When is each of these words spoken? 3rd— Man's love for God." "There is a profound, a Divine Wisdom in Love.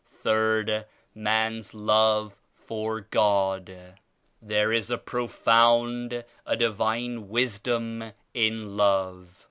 3rd— 0.25 0.85
Man's 1.13 1.75
love 1.75 2.39
for 2.55 3.01
God." 3.01 3.95
"There 4.41 4.73
is 4.73 4.89
a 4.89 4.97
profound, 4.97 6.25
a 6.43 6.57
Divine 6.57 7.29
Wisdom 7.29 8.11
in 8.33 8.75
Love. 8.75 9.39